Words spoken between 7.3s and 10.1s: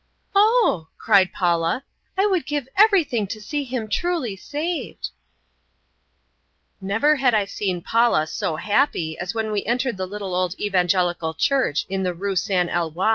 I seen Paula so happy as when we entered the